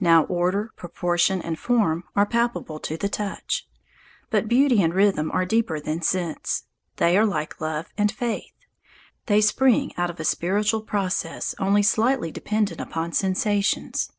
Now 0.00 0.24
order, 0.24 0.70
proportion, 0.74 1.42
and 1.42 1.58
form, 1.58 2.04
are 2.16 2.24
palpable 2.24 2.80
to 2.80 2.96
the 2.96 3.10
touch. 3.10 3.68
But 4.30 4.48
beauty 4.48 4.80
and 4.82 4.94
rhythm 4.94 5.30
are 5.32 5.44
deeper 5.44 5.78
than 5.78 6.00
sense. 6.00 6.62
They 6.96 7.18
are 7.18 7.26
like 7.26 7.60
love 7.60 7.90
and 7.98 8.10
faith. 8.10 8.54
They 9.26 9.42
spring 9.42 9.92
out 9.98 10.08
of 10.08 10.18
a 10.18 10.24
spiritual 10.24 10.80
process 10.80 11.54
only 11.58 11.82
slightly 11.82 12.30
dependent 12.30 12.80
upon 12.80 13.12
sensations. 13.12 14.10